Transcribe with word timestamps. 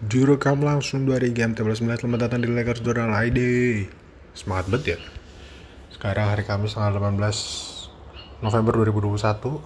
Direkam 0.00 0.64
langsung 0.64 1.04
dari 1.04 1.28
game 1.28 1.52
13 1.52 1.84
menit 1.84 2.00
Selamat 2.00 2.24
datang 2.24 2.40
di 2.40 2.48
Lakers 2.48 2.80
Journal 2.80 3.12
ID 3.20 3.40
Semangat 4.32 4.72
banget 4.72 4.96
ya. 4.96 4.98
Sekarang 5.92 6.32
hari 6.32 6.40
Kamis 6.48 6.72
tanggal 6.72 6.96
18 6.96 7.20
November 8.40 8.80
2021 8.88 9.60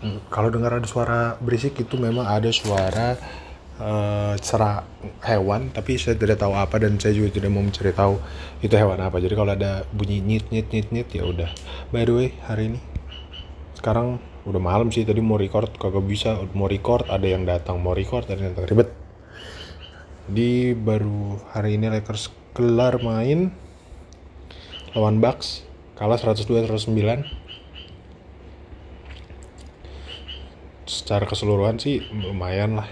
Hmm, 0.00 0.20
Kalau 0.28 0.52
dengar 0.52 0.76
ada 0.76 0.84
suara 0.84 1.40
berisik 1.40 1.80
itu 1.80 1.96
memang 1.96 2.28
ada 2.28 2.52
suara 2.52 3.16
eh 3.80 4.34
serak 4.40 4.84
hewan 5.24 5.72
Tapi 5.72 5.96
saya 5.96 6.20
tidak 6.20 6.36
tahu 6.36 6.52
apa 6.52 6.76
dan 6.76 7.00
saya 7.00 7.16
juga 7.16 7.32
tidak 7.40 7.52
mau 7.56 7.64
mencari 7.64 7.96
tahu 7.96 8.20
itu 8.60 8.76
hewan 8.76 9.00
apa. 9.00 9.16
Jadi 9.16 9.32
kalau 9.32 9.56
ada 9.56 9.88
bunyi 9.96 10.20
nyit 10.20 10.52
nyit 10.52 10.68
nyit 10.72 10.88
nyit 10.92 11.08
ya 11.08 11.24
udah. 11.24 11.48
By 11.88 12.04
the 12.04 12.12
way 12.12 12.28
hari 12.44 12.76
ini 12.76 12.80
sekarang 13.80 14.20
udah 14.50 14.58
malam 14.58 14.90
sih 14.90 15.06
tadi 15.06 15.22
mau 15.22 15.38
record 15.38 15.70
kagak 15.78 16.04
bisa. 16.04 16.36
Mau 16.52 16.66
record 16.66 17.06
ada 17.06 17.24
yang 17.24 17.46
datang. 17.46 17.78
Mau 17.78 17.94
record 17.94 18.26
ada 18.26 18.42
yang 18.42 18.52
datang. 18.58 18.66
Ribet. 18.66 18.90
Di 20.30 20.74
baru 20.74 21.38
hari 21.54 21.78
ini 21.78 21.90
Lakers 21.90 22.34
kelar 22.52 22.98
main 22.98 23.54
lawan 24.92 25.22
Bucks. 25.22 25.62
Kalah 25.94 26.18
102 26.18 26.66
109 26.66 27.50
secara 30.90 31.22
keseluruhan 31.22 31.78
sih 31.78 32.02
lumayan 32.10 32.82
lah 32.82 32.88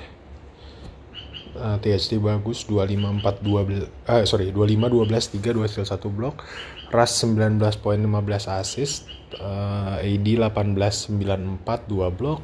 Eh, 1.58 1.76
THD 1.82 2.22
bagus 2.22 2.62
25 2.70 3.18
4 3.18 3.42
12 3.42 3.90
eh 4.06 4.22
sorry 4.30 4.54
25 4.54 5.10
12 5.10 5.42
3 5.42 5.58
2 5.58 5.66
steal 5.66 5.88
1 5.90 6.06
blok. 6.14 6.46
Russ 6.94 7.12
19 7.26 7.58
poin 7.82 7.98
15 7.98 8.62
assist. 8.62 9.10
Eh, 9.34 10.06
AD 10.06 10.26
18 10.38 11.10
94 11.10 11.90
2 11.90 12.14
blok. 12.14 12.42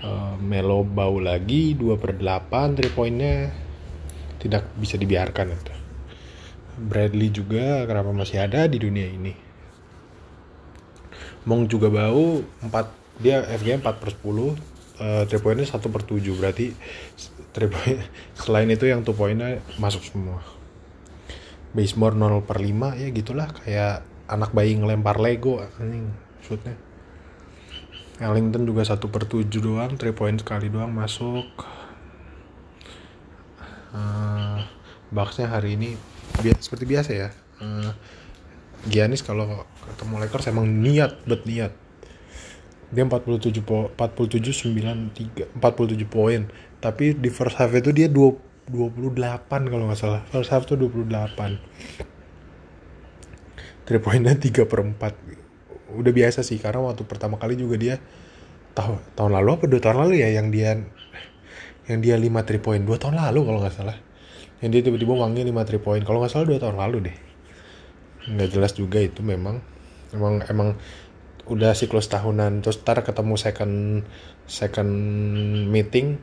Eh, 0.00 0.34
Melo 0.40 0.80
bau 0.80 1.20
lagi 1.20 1.76
2 1.76 2.00
per 2.00 2.16
8 2.16 2.80
3 2.80 2.96
poinnya 2.96 3.52
tidak 4.40 4.64
bisa 4.80 4.96
dibiarkan 4.96 5.52
itu. 5.52 5.74
Bradley 6.76 7.28
juga 7.32 7.84
kenapa 7.84 8.12
masih 8.12 8.40
ada 8.40 8.64
di 8.68 8.80
dunia 8.80 9.08
ini? 9.08 9.32
Mong 11.44 11.68
juga 11.68 11.92
bau 11.92 12.40
4 12.64 13.20
dia 13.20 13.44
FG 13.44 13.80
4 13.80 14.00
per 14.00 14.12
10 14.12 14.75
eh 14.96 15.24
3 15.28 15.44
poinnya 15.44 15.68
1 15.68 15.76
per 15.92 16.02
7 16.08 16.40
berarti 16.40 16.72
3 17.52 17.68
point 17.68 18.00
selain 18.36 18.68
itu 18.72 18.88
yang 18.88 19.04
2 19.04 19.12
poinnya 19.12 19.60
masuk 19.76 20.02
semua. 20.04 20.40
Basemore 21.76 22.16
0 22.16 22.40
per 22.48 22.58
5 22.64 22.96
ya 22.96 23.08
gitulah. 23.12 23.52
Kayak 23.52 24.04
anak 24.26 24.56
bayi 24.56 24.74
ngelempar 24.74 25.20
Lego 25.20 25.60
anjing 25.76 26.08
shootnya. 26.40 26.74
Ellington 28.16 28.64
juga 28.64 28.80
1 28.88 28.96
per 29.12 29.28
7 29.28 29.44
doang 29.60 29.92
3 30.00 30.16
point 30.16 30.40
sekali 30.40 30.72
doang 30.72 30.88
masuk. 30.88 31.44
Eh, 33.92 34.58
Bucksnya 35.12 35.46
hari 35.46 35.78
ini 35.78 35.94
bi- 36.40 36.56
seperti 36.58 36.84
biasa 36.88 37.10
ya. 37.12 37.28
Eh, 37.60 37.92
Giannis 38.88 39.20
kalau 39.20 39.64
ketemu 39.92 40.14
Lakers 40.24 40.48
emang 40.48 40.66
niat 40.68 41.20
bet 41.28 41.44
niat 41.44 41.72
dia 42.92 43.02
47 43.02 43.50
po 43.66 43.90
47 43.94 44.74
93 44.74 45.58
47 45.58 46.06
poin. 46.06 46.46
Tapi 46.78 47.18
di 47.18 47.30
first 47.32 47.58
half 47.58 47.74
itu 47.74 47.90
dia 47.90 48.06
20 48.06 48.46
28 48.66 49.70
kalau 49.70 49.86
nggak 49.86 49.98
salah. 49.98 50.22
First 50.26 50.50
half 50.50 50.66
tuh 50.66 50.74
28 50.74 51.06
3 53.86 54.02
poinnya 54.02 54.34
3 54.34 54.66
per 54.66 54.82
4 54.82 55.94
udah 55.94 56.12
biasa 56.12 56.42
sih 56.42 56.58
karena 56.58 56.82
waktu 56.82 57.06
pertama 57.06 57.38
kali 57.38 57.54
juga 57.54 57.78
dia 57.78 58.02
tahu 58.74 58.98
tahun 59.14 59.38
lalu 59.38 59.48
apa 59.54 59.64
dua 59.70 59.80
tahun 59.80 59.96
lalu 60.02 60.14
ya 60.20 60.28
yang 60.34 60.50
dia 60.50 60.82
yang 61.86 62.02
dia 62.02 62.18
5 62.18 62.26
3 62.26 62.58
poin 62.58 62.82
dua 62.82 62.98
tahun 62.98 63.14
lalu 63.22 63.40
kalau 63.46 63.58
nggak 63.62 63.76
salah. 63.78 63.96
Yang 64.58 64.70
dia 64.74 64.82
tiba-tiba 64.90 65.14
wangi 65.14 65.46
5 65.46 65.78
3 65.78 65.86
poin 65.86 66.00
kalau 66.02 66.18
nggak 66.18 66.32
salah 66.34 66.46
dua 66.50 66.58
tahun 66.58 66.76
lalu 66.82 66.98
deh. 67.06 67.16
Nggak 68.34 68.48
jelas 68.50 68.74
juga 68.74 68.98
itu 68.98 69.22
memang. 69.22 69.62
Emang 70.10 70.42
emang 70.50 70.74
udah 71.46 71.72
siklus 71.72 72.10
tahunan. 72.10 72.62
Terus 72.62 72.82
ntar 72.82 73.02
ketemu 73.02 73.34
second 73.38 73.74
second 74.46 74.90
meeting 75.70 76.18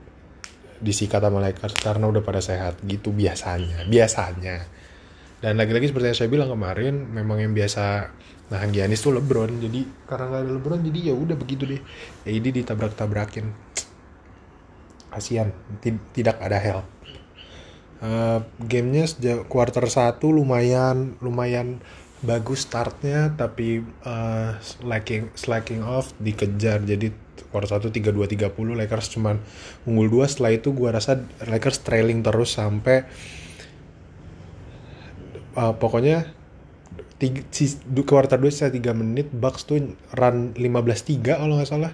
disikat 0.84 1.24
sama 1.24 1.40
Lakers 1.40 1.76
karena 1.80 2.06
udah 2.08 2.24
pada 2.24 2.44
sehat. 2.44 2.80
Gitu 2.84 3.12
biasanya 3.12 3.88
biasanya. 3.88 4.68
Dan 5.44 5.60
lagi-lagi 5.60 5.92
seperti 5.92 6.08
yang 6.12 6.20
saya 6.20 6.30
bilang 6.32 6.50
kemarin 6.52 7.04
memang 7.12 7.44
yang 7.44 7.52
biasa 7.52 8.08
nahan 8.48 8.72
Giannis 8.72 9.04
tuh 9.04 9.16
LeBron. 9.20 9.60
Jadi 9.60 10.08
karena 10.08 10.26
nggak 10.32 10.42
ada 10.44 10.52
LeBron 10.56 10.82
jadi 10.88 11.00
ya 11.12 11.14
udah 11.16 11.36
begitu 11.36 11.64
deh. 11.68 11.82
AD 12.24 12.46
ditabrak-tabrakin. 12.64 13.48
Kasihan 15.12 15.52
ti- 15.84 16.00
tidak 16.16 16.40
ada 16.40 16.58
help. 16.58 16.88
Eh, 18.04 18.40
gamenya 18.68 19.08
sejak 19.08 19.48
quarter 19.48 19.88
1 19.88 20.28
lumayan 20.28 21.16
lumayan 21.24 21.80
bagus 22.24 22.64
startnya 22.66 23.36
tapi 23.36 23.84
eh, 23.84 24.52
slacking 24.60 25.30
slacking 25.36 25.84
off 25.84 26.16
dikejar. 26.18 26.82
Jadi 26.84 27.12
quarter 27.52 27.70
1 27.78 27.94
32 27.94 28.16
30 28.34 28.80
Lakers 28.80 29.08
cuman 29.14 29.38
unggul 29.86 30.10
2 30.10 30.32
setelah 30.32 30.52
itu 30.58 30.74
gua 30.74 30.96
rasa 30.98 31.22
Lakers 31.46 31.86
trailing 31.86 32.26
terus 32.26 32.56
sampai 32.58 33.06
eh, 35.54 35.74
pokoknya 35.78 36.32
tiga, 37.22 37.42
du- 37.88 38.08
quarter 38.08 38.38
2 38.42 38.50
sisa 38.52 38.68
3 38.74 38.94
menit 38.98 39.28
Bucks 39.32 39.64
tuh 39.64 39.96
run 40.18 40.38
15-3 40.58 41.40
kalau 41.40 41.56
nggak 41.60 41.70
salah 41.70 41.94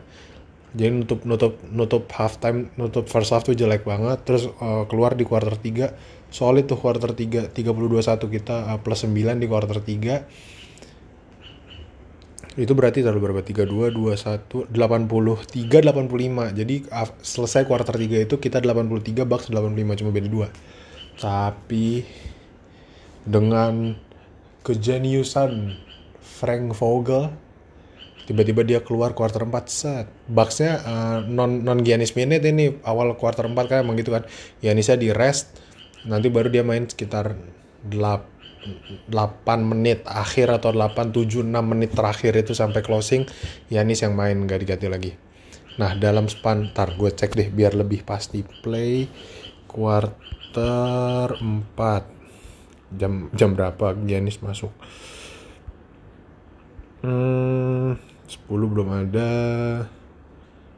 jadi 0.74 0.94
nutup 0.94 1.25
nutup 1.25 1.57
nutup 1.74 2.06
halftime 2.13 2.69
nutup 2.78 3.09
first 3.09 3.34
half 3.34 3.41
tuh 3.41 3.57
jelek 3.57 3.85
banget. 3.85 4.22
Terus 4.25 4.50
uh, 4.62 4.85
keluar 4.85 5.18
di 5.18 5.25
quarter 5.25 5.57
3 5.57 6.30
solid 6.30 6.69
tuh 6.69 6.78
quarter 6.78 7.12
3 7.13 7.50
32-1 7.53 8.30
kita 8.30 8.56
uh, 8.69 8.78
plus 8.81 9.02
9 9.06 9.41
di 9.41 9.47
quarter 9.50 9.81
3 9.81 10.50
itu 12.59 12.74
berarti 12.75 13.00
terlalu 13.06 13.31
berapa? 13.31 13.41
32 13.46 13.94
21 13.96 14.68
83 14.74 15.69
85 15.69 16.59
jadi 16.59 16.75
af- 16.91 17.16
selesai 17.24 17.63
quarter 17.66 17.96
3 17.96 18.25
itu 18.28 18.36
kita 18.38 18.59
83 18.62 19.25
Bucks 19.25 19.47
85 19.50 20.00
cuma 20.01 20.12
beda 20.12 20.28
2 20.28 21.24
tapi 21.24 22.03
dengan 23.24 23.96
kejeniusan 24.63 25.78
Frank 26.19 26.75
Vogel 26.75 27.31
tiba-tiba 28.29 28.62
dia 28.62 28.79
keluar 28.85 29.17
quarter 29.17 29.41
4 29.41 29.66
set. 29.66 30.06
Bucksnya 30.29 30.85
uh, 30.85 31.19
non 31.25 31.66
non 31.66 31.81
Giannis 31.81 32.13
minute 32.13 32.45
ini 32.45 32.78
awal 32.85 33.17
quarter 33.17 33.50
4 33.50 33.57
kan 33.66 33.81
emang 33.81 33.97
gitu 33.97 34.13
kan. 34.13 34.22
Giannisnya 34.62 35.01
di 35.01 35.09
rest. 35.09 35.57
Nanti 36.06 36.29
baru 36.29 36.53
dia 36.53 36.62
main 36.62 36.85
sekitar 36.85 37.34
8 37.89 39.09
8 39.09 39.09
menit 39.66 40.06
akhir 40.06 40.62
atau 40.62 40.69
8 40.69 41.09
7 41.09 41.41
6 41.41 41.50
menit 41.50 41.89
terakhir 41.89 42.38
itu 42.38 42.53
sampai 42.53 42.85
closing 42.85 43.25
Giannis 43.66 44.06
yang 44.06 44.13
main 44.13 44.38
nggak 44.45 44.62
diganti 44.62 44.85
lagi. 44.85 45.12
Nah 45.81 45.97
dalam 45.97 46.29
span 46.29 46.69
tar 46.69 46.94
gue 46.94 47.09
cek 47.09 47.34
deh 47.34 47.50
biar 47.50 47.73
lebih 47.73 48.06
pasti 48.06 48.45
play. 48.45 49.09
Quarter 49.66 51.34
4 51.34 52.94
jam 52.94 53.34
jam 53.34 53.57
berapa 53.57 53.97
Giannis 54.06 54.38
masuk? 54.45 54.69
Hmm, 57.00 57.95
10 58.29 58.45
belum 58.45 58.88
ada. 58.94 59.29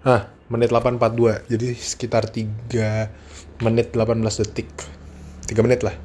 Ah, 0.07 0.31
menit 0.47 0.71
842. 0.71 1.51
Jadi 1.51 1.67
sekitar 1.75 2.31
3 2.31 3.11
menit 3.59 3.91
18 3.91 4.39
detik. 4.39 4.71
3 5.51 5.59
menit 5.67 5.83
lah. 5.83 5.95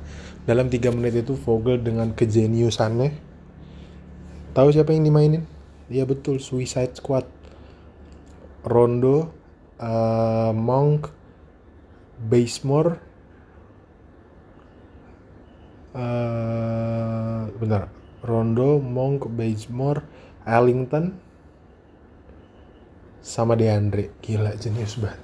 Dalam 0.43 0.67
3 0.67 0.91
menit 0.91 1.23
itu 1.23 1.39
Vogel 1.39 1.79
dengan 1.79 2.11
kejeniusannya 2.13 3.27
tahu 4.57 4.73
siapa 4.73 4.97
yang 4.97 5.05
dimainin? 5.05 5.45
Iya 5.93 6.09
betul, 6.09 6.41
Suicide 6.41 6.97
Squad. 6.97 7.29
Rondo, 8.65 9.31
eh, 9.79 10.51
Monk, 10.57 11.13
Basemore, 12.17 12.97
eh 15.93 17.43
bentar. 17.61 17.93
Rondo, 18.27 18.83
Monk, 18.83 19.31
Bazemore, 19.31 20.03
Ellington, 20.43 21.15
sama 23.27 23.59
DeAndre. 23.59 24.15
Gila, 24.23 24.55
jenius 24.55 25.03
banget. 25.03 25.19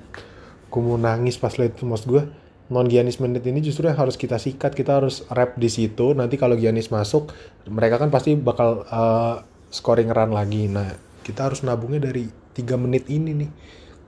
Gue 0.66 0.82
mau 0.82 0.98
nangis 0.98 1.38
pas 1.38 1.54
liat 1.54 1.78
itu, 1.78 1.86
maksud 1.86 2.06
gue. 2.10 2.24
Non 2.72 2.88
Giannis 2.88 3.20
menit 3.20 3.44
ini 3.44 3.60
justru 3.60 3.84
yang 3.86 4.00
harus 4.00 4.16
kita 4.16 4.40
sikat, 4.40 4.72
kita 4.74 4.98
harus 4.98 5.22
rap 5.30 5.54
di 5.60 5.70
situ. 5.70 6.16
Nanti 6.16 6.34
kalau 6.40 6.58
Giannis 6.58 6.90
masuk, 6.90 7.30
mereka 7.70 8.02
kan 8.02 8.10
pasti 8.10 8.34
bakal 8.34 8.82
eh, 8.82 9.36
scoring 9.70 10.10
run 10.10 10.34
lagi. 10.34 10.66
Nah, 10.66 10.90
kita 11.22 11.46
harus 11.46 11.62
nabungnya 11.62 12.10
dari 12.10 12.26
3 12.26 12.74
menit 12.80 13.06
ini 13.12 13.30
nih. 13.44 13.50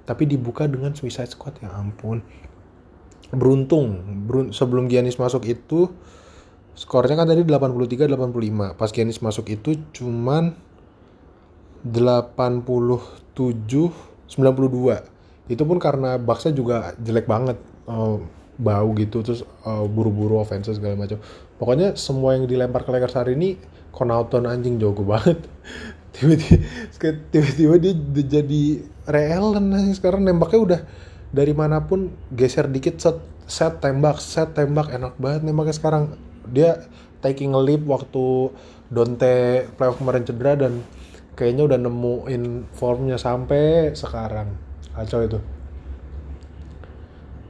Tapi 0.08 0.26
dibuka 0.26 0.66
dengan 0.66 0.96
Suicide 0.96 1.30
Squad, 1.30 1.60
ya 1.60 1.70
ampun. 1.76 2.24
Beruntung, 3.30 4.00
berun- 4.26 4.50
sebelum 4.50 4.88
Giannis 4.88 5.20
masuk 5.20 5.44
itu, 5.46 5.92
Skornya 6.74 7.14
kan 7.14 7.30
tadi 7.30 7.46
83-85. 7.46 8.74
Pas 8.74 8.90
Giannis 8.90 9.22
masuk 9.22 9.46
itu 9.46 9.78
cuman 9.94 10.58
87 11.86 13.22
92 13.34 15.14
itu 15.44 15.62
pun 15.68 15.76
karena 15.76 16.16
Bucksnya 16.16 16.56
juga 16.56 16.96
jelek 16.96 17.28
banget 17.28 17.60
uh, 17.84 18.16
bau 18.56 18.88
gitu 18.94 19.20
terus 19.20 19.42
uh, 19.66 19.84
buru-buru 19.84 20.40
offense 20.40 20.70
segala 20.70 20.94
macam. 20.94 21.18
Pokoknya 21.58 21.98
semua 21.98 22.38
yang 22.38 22.46
dilempar 22.48 22.86
ke 22.86 22.90
Lakers 22.94 23.18
hari 23.18 23.34
ini 23.36 23.58
Connaughton 23.94 24.48
anjing 24.48 24.80
jago 24.80 25.04
banget. 25.04 25.38
Tiba-tiba 26.14 26.62
tiba-tiba 27.34 27.74
dia 27.82 27.94
jadi 28.22 28.62
real 29.10 29.58
dan 29.58 29.74
sekarang 29.98 30.22
nembaknya 30.22 30.60
udah 30.62 30.80
dari 31.34 31.50
mana 31.50 31.82
pun 31.82 32.14
geser 32.30 32.70
dikit 32.70 33.02
set 33.02 33.18
set 33.50 33.82
tembak 33.82 34.22
set 34.22 34.54
tembak. 34.54 34.94
Enak 34.94 35.18
banget 35.18 35.42
nembaknya 35.42 35.74
sekarang. 35.74 36.14
Dia 36.46 36.86
taking 37.18 37.58
a 37.58 37.60
leap 37.60 37.82
waktu 37.90 38.54
Dante 38.94 39.66
playoff 39.74 39.98
kemarin 39.98 40.22
cedera 40.22 40.54
dan 40.54 40.86
kayaknya 41.34 41.66
udah 41.66 41.78
nemuin 41.78 42.42
formnya 42.74 43.18
sampai 43.18 43.94
sekarang. 43.94 44.54
Kacau 44.94 45.20
itu. 45.26 45.38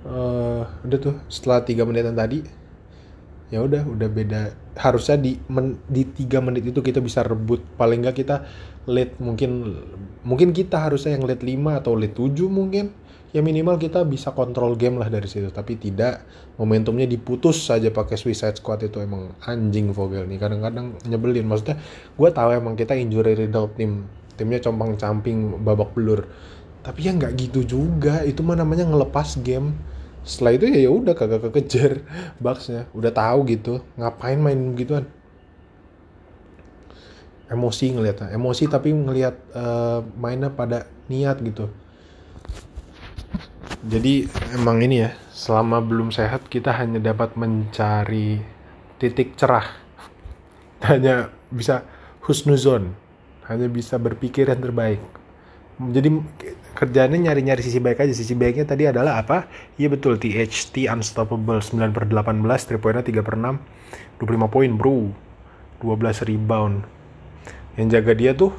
Uh, 0.05 0.69
udah 0.85 0.99
tuh 1.01 1.17
setelah 1.33 1.65
tiga 1.65 1.89
menitan 1.89 2.13
tadi 2.13 2.45
ya 3.53 3.61
udah 3.63 3.87
udah 3.87 4.09
beda. 4.09 4.41
Harusnya 4.75 5.17
di 5.21 5.39
men, 5.47 5.79
di 5.87 6.05
tiga 6.05 6.43
menit 6.43 6.67
itu 6.67 6.81
kita 6.81 6.99
bisa 6.99 7.23
rebut. 7.23 7.63
Paling 7.77 8.03
nggak 8.03 8.17
kita 8.25 8.37
lead 8.89 9.17
mungkin 9.21 9.81
mungkin 10.27 10.53
kita 10.53 10.89
harusnya 10.89 11.17
yang 11.17 11.25
lead 11.25 11.41
5 11.41 11.81
atau 11.81 11.93
lead 11.97 12.13
7 12.13 12.37
mungkin 12.49 12.93
ya 13.35 13.43
minimal 13.43 13.83
kita 13.83 14.07
bisa 14.07 14.31
kontrol 14.31 14.79
game 14.79 14.95
lah 15.03 15.11
dari 15.11 15.27
situ 15.27 15.51
tapi 15.51 15.75
tidak 15.75 16.23
momentumnya 16.55 17.11
diputus 17.11 17.67
saja 17.67 17.91
pakai 17.91 18.15
suicide 18.15 18.55
squad 18.55 18.87
itu 18.87 19.03
emang 19.03 19.35
anjing 19.43 19.91
Vogel 19.91 20.31
nih. 20.31 20.39
Kadang-kadang 20.39 20.95
nyebelin. 21.03 21.43
Maksudnya 21.51 21.83
gue 22.15 22.31
tahu 22.31 22.51
emang 22.55 22.79
kita 22.79 22.95
injury 22.95 23.35
riddle 23.35 23.75
tim. 23.75 24.07
Timnya 24.39 24.63
compang 24.63 24.95
camping 24.95 25.63
babak 25.67 25.95
belur. 25.99 26.31
Tapi 26.87 27.11
ya 27.11 27.13
nggak 27.15 27.35
gitu 27.35 27.67
juga. 27.67 28.23
Itu 28.23 28.47
mah 28.47 28.55
namanya 28.55 28.87
ngelepas 28.87 29.43
game. 29.43 29.75
Setelah 30.23 30.55
itu 30.55 30.65
ya 30.71 30.79
ya 30.89 30.91
udah 30.95 31.13
kagak 31.13 31.45
kekejar 31.51 32.01
Bucksnya 32.43 32.89
udah 32.97 33.13
tahu 33.13 33.45
gitu 33.51 33.83
ngapain 33.99 34.39
main 34.39 34.79
gituan? 34.79 35.11
Emosi 37.51 37.93
ngeliat 37.93 38.33
emosi 38.33 38.65
tapi 38.73 38.89
ngelihat 38.89 39.37
uh, 39.53 40.01
mainnya 40.17 40.49
pada 40.49 40.89
niat 41.13 41.45
gitu 41.45 41.69
jadi 43.85 44.29
emang 44.57 44.81
ini 44.81 45.05
ya 45.05 45.11
selama 45.31 45.85
belum 45.85 46.09
sehat 46.09 46.49
kita 46.49 46.73
hanya 46.73 46.99
dapat 47.01 47.37
mencari 47.37 48.41
titik 48.97 49.37
cerah 49.37 49.69
hanya 50.89 51.29
bisa 51.53 51.85
husnuzon 52.25 52.97
hanya 53.45 53.69
bisa 53.69 54.01
berpikir 54.01 54.49
yang 54.49 54.65
terbaik 54.65 55.03
jadi 55.75 56.07
kerjanya 56.79 57.19
nyari-nyari 57.19 57.59
sisi 57.59 57.83
baik 57.83 58.07
aja. 58.07 58.15
Sisi 58.15 58.39
baiknya 58.39 58.63
tadi 58.63 58.87
adalah 58.87 59.19
apa? 59.19 59.51
Iya 59.75 59.91
betul, 59.91 60.23
THT 60.23 60.87
Unstoppable 60.87 61.59
9 61.59 61.91
per 61.91 62.07
18, 62.07 62.47
3 62.47 62.79
poinnya 62.79 63.03
3 63.03 63.27
per 63.27 63.35
6, 63.35 64.23
25 64.23 64.55
poin 64.55 64.71
bro. 64.71 65.11
12 65.83 66.31
rebound. 66.31 66.87
Yang 67.75 67.89
jaga 67.99 68.13
dia 68.15 68.33
tuh 68.39 68.55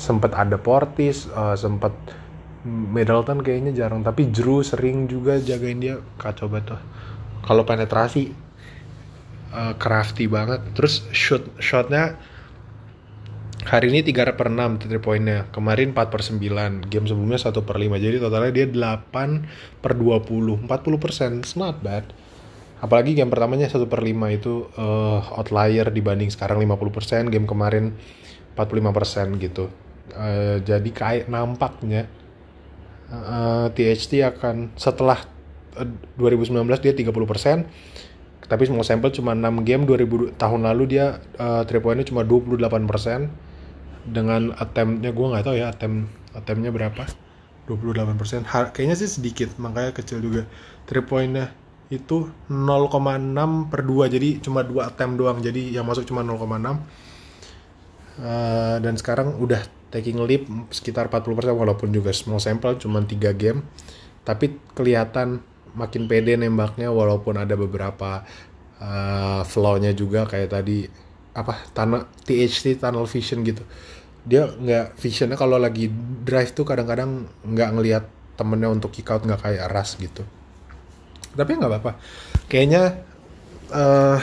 sempat 0.00 0.32
ada 0.32 0.56
Portis, 0.56 1.28
uh, 1.28 1.52
eh, 1.52 1.56
sempat 1.60 1.92
Middleton 2.66 3.44
kayaknya 3.44 3.70
jarang, 3.70 4.02
tapi 4.02 4.26
Drew 4.30 4.66
sering 4.66 5.06
juga 5.06 5.38
jagain 5.38 5.78
dia. 5.78 6.02
Kacau 6.18 6.50
banget. 6.50 6.74
Kalau 7.46 7.62
penetrasi 7.62 8.34
uh, 9.52 9.74
crafty 9.76 10.26
banget. 10.28 10.60
Terus 10.74 11.04
shoot 11.14 11.44
shotnya 11.62 12.18
hari 13.68 13.92
ini 13.92 14.00
3 14.00 14.38
per 14.38 14.48
6 14.48 14.88
3 14.88 15.02
poinnya 15.02 15.44
kemarin 15.52 15.92
4 15.92 16.08
per 16.08 16.22
9 16.24 16.88
game 16.88 17.06
sebelumnya 17.10 17.36
1 17.36 17.52
per 17.68 17.76
5 17.76 18.00
jadi 18.00 18.16
totalnya 18.22 18.52
dia 18.54 18.66
8 18.70 19.82
per 19.82 19.92
20 19.96 20.66
40 20.66 21.04
persen. 21.04 21.30
Not 21.56 21.80
bad. 21.84 22.04
Apalagi 22.78 23.18
game 23.18 23.30
pertamanya 23.30 23.66
1 23.66 23.90
per 23.90 24.00
5 24.02 24.38
itu 24.38 24.70
uh, 24.78 25.20
outlier 25.38 25.90
dibanding 25.90 26.30
sekarang 26.30 26.62
50 26.62 26.96
persen. 26.96 27.22
Game 27.30 27.46
kemarin 27.48 27.94
45 28.54 28.96
persen 28.96 29.26
gitu. 29.38 29.70
Uh, 30.08 30.58
jadi 30.64 30.88
kayak 30.88 31.26
nampaknya 31.28 32.08
uh, 33.12 33.68
eh, 33.72 33.94
THT 33.94 34.24
akan 34.24 34.76
setelah 34.76 35.24
uh, 35.76 35.88
2019 36.20 36.64
dia 36.84 36.92
30 36.94 37.12
persen 37.28 37.68
tapi 38.48 38.64
semua 38.64 38.80
sampel 38.80 39.12
cuma 39.12 39.36
6 39.36 39.44
game 39.68 39.84
2000 39.84 40.40
tahun 40.40 40.60
lalu 40.64 40.96
dia 40.96 41.20
uh, 41.36 41.68
3 41.68 41.84
poinnya 41.84 42.08
cuma 42.08 42.24
28 42.24 42.88
persen 42.88 43.28
dengan 44.08 44.56
attemptnya 44.56 45.12
gue 45.12 45.26
nggak 45.28 45.44
tahu 45.44 45.56
ya 45.60 45.68
attempt 45.68 46.08
attemptnya 46.32 46.72
berapa. 46.72 47.04
28% 47.68 48.48
Har 48.48 48.72
kayaknya 48.72 48.96
sih 48.96 49.10
sedikit 49.20 49.52
makanya 49.60 49.92
kecil 49.92 50.24
juga. 50.24 50.48
3 50.88 51.04
pointnya 51.04 51.52
itu 51.92 52.32
0,6 52.48 53.72
per 53.72 53.80
2 53.84 54.12
jadi 54.12 54.28
cuma 54.44 54.60
dua 54.60 54.92
attempt 54.92 55.16
doang 55.16 55.40
jadi 55.40 55.80
yang 55.80 55.88
masuk 55.88 56.04
cuma 56.04 56.20
0,6 56.20 56.44
uh, 56.44 56.76
eh, 58.20 58.76
dan 58.84 58.94
sekarang 59.00 59.40
udah 59.40 59.64
taking 59.88 60.20
leap 60.24 60.48
sekitar 60.68 61.08
40% 61.08 61.54
walaupun 61.56 61.88
juga 61.88 62.12
small 62.12 62.40
sample 62.40 62.76
cuma 62.76 63.00
3 63.00 63.32
game. 63.34 63.64
Tapi 64.24 64.60
kelihatan 64.76 65.40
makin 65.72 66.10
pede 66.10 66.36
nembaknya 66.36 66.92
walaupun 66.92 67.40
ada 67.40 67.54
beberapa 67.56 68.24
uh, 68.82 69.42
flow-nya 69.44 69.92
juga 69.92 70.24
kayak 70.28 70.50
tadi 70.52 70.84
apa 71.32 71.54
tanah 71.70 72.08
THT 72.26 72.82
tunnel 72.82 73.06
vision 73.06 73.40
gitu. 73.46 73.62
Dia 74.28 74.50
nggak 74.50 74.98
visionnya 75.00 75.38
kalau 75.38 75.56
lagi 75.56 75.88
drive 76.24 76.52
tuh 76.52 76.66
kadang-kadang 76.68 77.24
nggak 77.46 77.70
ngelihat 77.78 78.04
temennya 78.36 78.68
untuk 78.68 78.92
kick 78.92 79.08
out 79.08 79.24
nggak 79.24 79.40
kayak 79.40 79.66
ras 79.70 79.96
gitu. 79.96 80.26
Tapi 81.32 81.50
nggak 81.56 81.70
apa-apa. 81.70 81.92
Kayaknya 82.50 82.82
uh, 83.72 84.18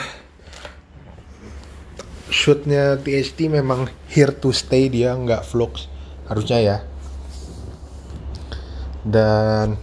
shootnya 2.46 2.94
THT 3.02 3.50
memang 3.50 3.90
here 4.06 4.30
to 4.30 4.54
stay 4.54 4.86
dia 4.86 5.18
nggak 5.18 5.42
flux 5.42 5.90
harusnya 6.30 6.62
ya. 6.62 6.76
Dan 9.02 9.74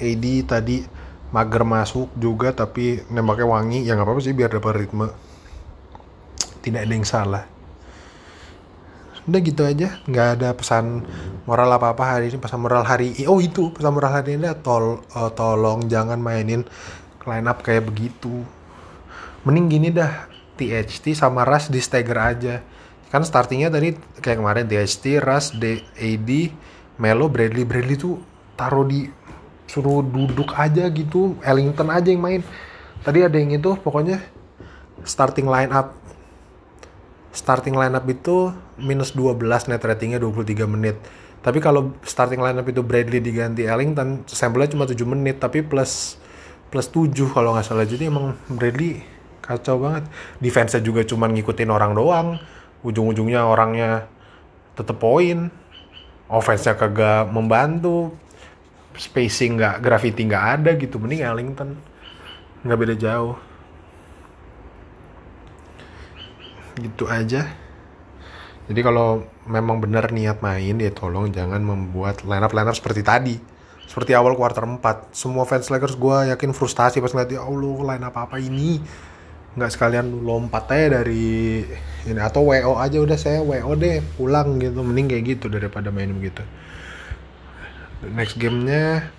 AD 0.00 0.24
tadi 0.48 0.80
mager 1.28 1.60
masuk 1.68 2.08
juga 2.16 2.56
tapi 2.56 3.04
nembaknya 3.12 3.44
wangi. 3.44 3.84
Ya 3.84 4.00
nggak 4.00 4.08
apa-apa 4.08 4.24
sih 4.24 4.32
biar 4.32 4.48
dapat 4.48 4.80
ritme. 4.80 5.12
Tidak 6.64 6.80
ada 6.80 6.88
yang 6.88 7.04
salah. 7.04 7.44
Udah 9.28 9.40
gitu 9.44 9.68
aja 9.68 10.00
nggak 10.08 10.28
ada 10.40 10.56
pesan 10.56 11.04
moral 11.44 11.68
apa 11.76 11.92
apa 11.92 12.16
hari 12.16 12.32
ini 12.32 12.40
pesan 12.40 12.64
moral 12.64 12.88
hari 12.88 13.12
ini 13.12 13.28
oh 13.28 13.36
itu 13.36 13.68
pesan 13.76 13.92
moral 13.92 14.16
hari 14.16 14.40
ini 14.40 14.48
tol 14.64 15.04
uh, 15.12 15.28
tolong 15.36 15.84
jangan 15.92 16.16
mainin 16.16 16.64
line 17.28 17.44
up 17.44 17.60
kayak 17.60 17.84
begitu. 17.84 18.40
Mending 19.44 19.68
gini 19.68 19.88
dah 19.92 20.29
THT 20.60 21.16
sama 21.16 21.48
Ras 21.48 21.72
di 21.72 21.80
stagger 21.80 22.18
aja. 22.20 22.60
Kan 23.08 23.24
startingnya 23.24 23.72
tadi 23.72 23.96
kayak 24.20 24.38
kemarin 24.44 24.68
THT 24.68 25.24
Ras 25.24 25.56
D 25.56 25.80
AD 25.96 26.30
Melo 27.00 27.32
Bradley. 27.32 27.64
Bradley 27.64 27.96
tuh 27.96 28.20
taruh 28.60 28.84
di 28.84 29.08
suruh 29.64 30.04
duduk 30.04 30.52
aja 30.52 30.84
gitu. 30.92 31.40
Ellington 31.40 31.88
aja 31.88 32.12
yang 32.12 32.20
main. 32.20 32.44
Tadi 33.00 33.24
ada 33.24 33.32
yang 33.40 33.56
itu 33.56 33.80
pokoknya 33.80 34.20
starting 35.02 35.48
line 35.48 35.72
up. 35.72 35.96
Starting 37.30 37.78
lineup 37.78 38.04
itu 38.10 38.50
minus 38.76 39.14
12 39.14 39.70
net 39.70 39.80
ratingnya 39.80 40.18
23 40.18 40.66
menit. 40.66 40.98
Tapi 41.40 41.62
kalau 41.62 41.96
starting 42.04 42.42
lineup 42.42 42.68
itu 42.68 42.84
Bradley 42.84 43.22
diganti 43.22 43.64
Ellington, 43.64 44.28
sampelnya 44.28 44.76
cuma 44.76 44.84
7 44.84 44.98
menit, 45.08 45.40
tapi 45.40 45.64
plus 45.64 46.20
plus 46.68 46.86
7 46.92 47.10
kalau 47.32 47.56
nggak 47.56 47.64
salah. 47.64 47.88
Jadi 47.88 48.12
emang 48.12 48.36
Bradley 48.50 49.00
kacau 49.50 49.82
banget. 49.82 50.06
Defense-nya 50.38 50.80
juga 50.80 51.02
cuma 51.02 51.26
ngikutin 51.26 51.70
orang 51.70 51.92
doang. 51.98 52.38
Ujung-ujungnya 52.86 53.42
orangnya 53.42 54.06
tetep 54.78 54.96
poin. 55.02 55.50
Offense-nya 56.30 56.78
kagak 56.78 57.34
membantu. 57.34 58.14
Spacing 58.94 59.58
nggak, 59.58 59.82
gravity 59.82 60.22
nggak 60.30 60.44
ada 60.60 60.70
gitu. 60.78 61.02
Mending 61.02 61.26
Ellington. 61.26 61.74
Nggak 62.62 62.78
beda 62.78 62.94
jauh. 62.94 63.34
gitu 66.80 67.04
aja 67.06 67.44
jadi 68.70 68.80
kalau 68.86 69.26
memang 69.44 69.82
benar 69.82 70.14
niat 70.14 70.40
main 70.40 70.78
ya 70.80 70.90
tolong 70.94 71.28
jangan 71.34 71.60
membuat 71.60 72.24
line 72.24 72.44
up 72.44 72.52
line 72.56 72.68
up 72.70 72.76
seperti 72.76 73.02
tadi 73.04 73.36
seperti 73.84 74.14
awal 74.14 74.38
quarter 74.38 74.62
4 74.62 75.12
semua 75.12 75.44
fans 75.44 75.68
Lakers 75.68 75.98
gue 75.98 76.16
yakin 76.30 76.54
frustasi 76.54 77.02
pas 77.02 77.10
ngeliat 77.12 77.30
ya 77.34 77.42
Allah 77.42 77.76
line 77.94 78.04
up 78.06 78.16
apa 78.16 78.38
ini 78.38 78.78
nggak 79.58 79.70
sekalian 79.74 80.22
lompat 80.22 80.70
aja 80.70 81.02
dari 81.02 81.66
ini 82.06 82.20
atau 82.22 82.46
WO 82.46 82.78
aja 82.78 83.02
udah 83.02 83.18
saya 83.18 83.42
WO 83.42 83.74
deh 83.74 83.98
pulang 84.14 84.62
gitu. 84.62 84.80
Mending 84.82 85.10
kayak 85.10 85.24
gitu 85.38 85.46
daripada 85.50 85.90
main 85.90 86.10
begitu 86.10 86.42
next 88.00 88.40
gamenya 88.40 89.12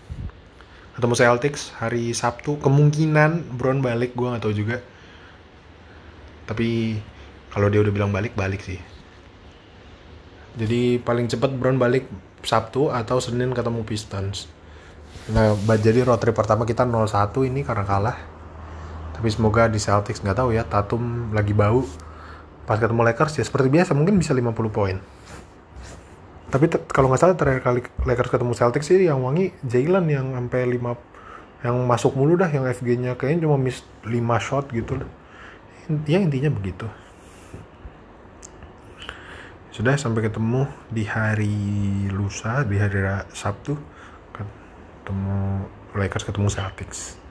ketemu 0.98 1.14
Celtics 1.14 1.70
hari 1.78 2.12
Sabtu. 2.18 2.58
Kemungkinan 2.58 3.54
Brown 3.54 3.86
balik 3.86 4.18
gue 4.18 4.28
nggak 4.28 4.42
tahu 4.42 4.54
juga. 4.54 4.82
Tapi 6.50 6.98
kalau 7.54 7.70
dia 7.70 7.86
udah 7.86 7.94
bilang 7.94 8.10
balik 8.10 8.34
balik 8.34 8.66
sih. 8.66 8.82
Jadi 10.58 11.00
paling 11.00 11.30
cepat 11.30 11.54
Brown 11.56 11.78
balik 11.78 12.10
Sabtu 12.42 12.90
atau 12.90 13.22
Senin 13.22 13.54
ketemu 13.54 13.86
Pistons. 13.86 14.50
Nah, 15.30 15.54
jadi 15.78 16.02
road 16.02 16.18
trip 16.18 16.34
pertama 16.34 16.66
kita 16.66 16.84
0-1 16.84 17.46
ini 17.46 17.62
karena 17.62 17.86
kalah. 17.86 18.18
Tapi 19.22 19.30
semoga 19.30 19.70
di 19.70 19.78
Celtics 19.78 20.26
nggak 20.26 20.42
tahu 20.42 20.58
ya, 20.58 20.66
Tatum 20.66 21.30
lagi 21.30 21.54
bau. 21.54 21.86
Pas 22.66 22.82
ketemu 22.82 23.06
Lakers 23.06 23.38
ya 23.38 23.46
seperti 23.46 23.70
biasa 23.70 23.94
mungkin 23.94 24.18
bisa 24.18 24.34
50 24.34 24.50
poin. 24.74 24.98
Tapi 26.50 26.66
kalau 26.90 27.14
nggak 27.14 27.22
salah 27.22 27.38
terakhir 27.38 27.62
kali 27.62 27.86
Lakers 28.02 28.34
ketemu 28.34 28.58
Celtics 28.58 28.90
sih 28.90 28.98
yang 28.98 29.22
wangi 29.22 29.54
Jalen 29.62 30.10
yang 30.10 30.34
sampai 30.34 30.74
5 30.74 31.62
yang 31.62 31.78
masuk 31.86 32.18
mulu 32.18 32.34
dah 32.34 32.50
yang 32.50 32.66
FG-nya 32.66 33.14
kayaknya 33.14 33.46
cuma 33.46 33.62
miss 33.62 33.86
5 34.02 34.10
shot 34.42 34.74
gitu. 34.74 34.98
Ya 36.10 36.18
intinya 36.18 36.50
begitu. 36.50 36.90
Sudah 39.70 40.02
sampai 40.02 40.26
ketemu 40.26 40.66
di 40.90 41.06
hari 41.06 41.54
lusa, 42.10 42.66
di 42.66 42.82
hari 42.82 43.06
Sabtu 43.38 43.78
ketemu 44.34 45.70
Lakers 45.94 46.26
ketemu 46.26 46.50
Celtics. 46.50 47.22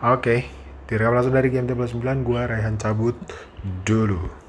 Oke, 0.00 0.48
direkam 0.90 1.14
langsung 1.14 1.38
dari 1.38 1.54
game 1.54 1.70
9 1.70 2.26
gua 2.26 2.50
Raihan 2.50 2.74
cabut 2.74 3.14
dulu. 3.86 4.39